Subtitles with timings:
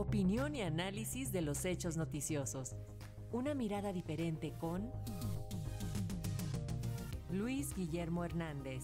[0.00, 2.74] Opinión y análisis de los hechos noticiosos.
[3.32, 4.90] Una mirada diferente con
[7.30, 8.82] Luis Guillermo Hernández.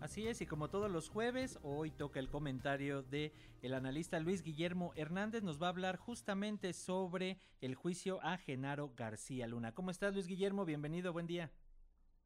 [0.00, 3.32] Así es, y como todos los jueves, hoy toca el comentario de
[3.62, 5.42] el analista Luis Guillermo Hernández.
[5.42, 9.74] Nos va a hablar justamente sobre el juicio a Genaro García Luna.
[9.74, 10.64] ¿Cómo estás, Luis Guillermo?
[10.64, 11.50] Bienvenido, buen día.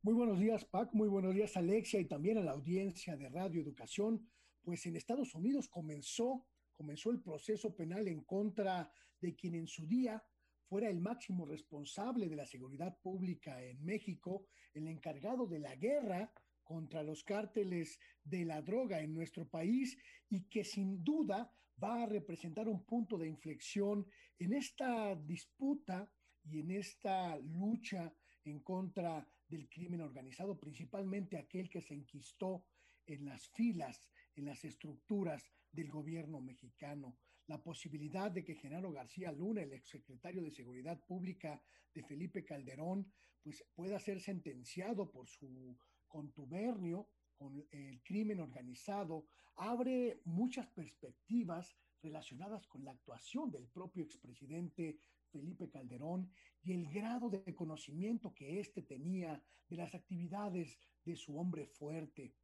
[0.03, 0.93] Muy buenos días, Pac.
[0.93, 4.29] Muy buenos días, Alexia, y también a la audiencia de Radio Educación.
[4.67, 6.45] Pues en Estados Unidos comenzó,
[6.75, 10.21] comenzó el proceso penal en contra de quien en su día
[10.65, 16.33] fuera el máximo responsable de la seguridad pública en México, el encargado de la guerra
[16.65, 19.97] contra los cárteles de la droga en nuestro país
[20.29, 21.49] y que sin duda
[21.81, 24.05] va a representar un punto de inflexión
[24.37, 26.11] en esta disputa
[26.43, 32.65] y en esta lucha en contra del crimen organizado, principalmente aquel que se enquistó
[33.07, 34.03] en las filas,
[34.35, 37.17] en las estructuras del gobierno mexicano.
[37.47, 41.63] La posibilidad de que Genaro García Luna, el exsecretario de Seguridad Pública
[41.95, 45.77] de Felipe Calderón, pues pueda ser sentenciado por su
[46.09, 49.27] contubernio con el crimen organizado,
[49.57, 54.99] abre muchas perspectivas relacionadas con la actuación del propio expresidente
[55.31, 56.31] Felipe Calderón
[56.63, 62.35] y el grado de conocimiento que éste tenía de las actividades de su hombre fuerte.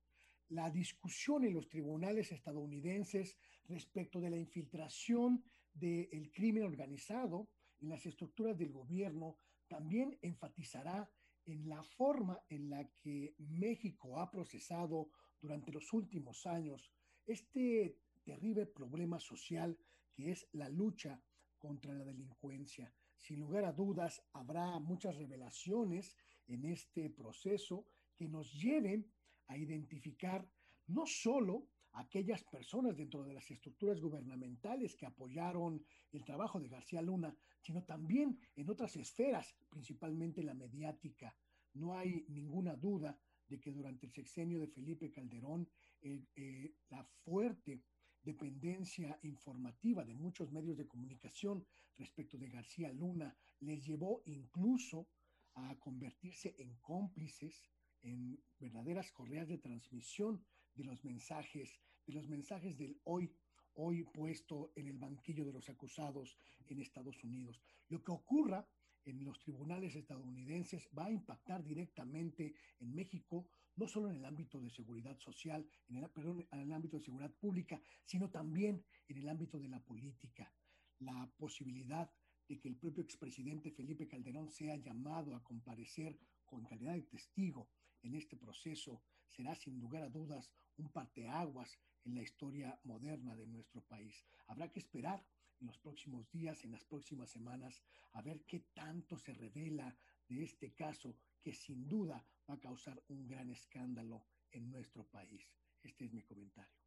[0.52, 7.48] La discusión en los tribunales estadounidenses respecto de la infiltración del crimen organizado
[7.80, 11.10] en las estructuras del gobierno también enfatizará
[11.46, 15.08] en la forma en la que México ha procesado
[15.40, 16.92] durante los últimos años
[17.24, 19.78] este terrible problema social
[20.12, 21.18] que es la lucha
[21.56, 22.92] contra la delincuencia.
[23.16, 26.14] Sin lugar a dudas, habrá muchas revelaciones
[26.46, 29.10] en este proceso que nos lleven
[29.48, 30.46] a identificar
[30.88, 37.02] no solo aquellas personas dentro de las estructuras gubernamentales que apoyaron el trabajo de García
[37.02, 41.36] Luna, sino también en otras esferas, principalmente la mediática.
[41.74, 45.68] No hay ninguna duda de que durante el sexenio de Felipe Calderón,
[46.00, 47.82] eh, la fuerte
[48.22, 51.66] dependencia informativa de muchos medios de comunicación
[51.96, 55.08] respecto de García Luna les llevó incluso
[55.54, 57.62] a convertirse en cómplices
[58.02, 63.32] en verdaderas correas de transmisión de los mensajes, de los mensajes del hoy,
[63.74, 66.36] hoy puesto en el banquillo de los acusados
[66.68, 67.60] en Estados Unidos.
[67.88, 68.66] Lo que ocurra
[69.04, 74.60] en los tribunales estadounidenses va a impactar directamente en México, no solo en el ámbito
[74.60, 79.18] de seguridad social, en el, perdón, en el ámbito de seguridad pública, sino también en
[79.18, 80.52] el ámbito de la política.
[81.00, 82.10] La posibilidad
[82.48, 87.68] de que el propio expresidente Felipe Calderón sea llamado a comparecer con calidad de testigo
[88.02, 93.46] en este proceso será sin lugar a dudas un parteaguas en la historia moderna de
[93.46, 94.24] nuestro país.
[94.46, 95.24] Habrá que esperar
[95.60, 99.96] en los próximos días, en las próximas semanas, a ver qué tanto se revela
[100.28, 105.48] de este caso que sin duda va a causar un gran escándalo en nuestro país.
[105.82, 106.82] Este es mi comentario.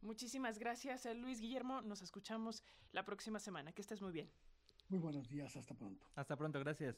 [0.00, 1.80] Muchísimas gracias, Luis Guillermo.
[1.82, 3.72] Nos escuchamos la próxima semana.
[3.72, 4.30] Que estés muy bien.
[4.88, 6.06] Muy buenos días, hasta pronto.
[6.16, 6.96] Hasta pronto, gracias.